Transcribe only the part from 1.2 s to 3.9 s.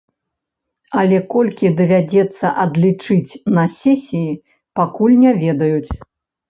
колькі давядзецца адлічыць на